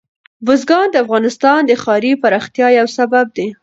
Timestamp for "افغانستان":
1.05-1.59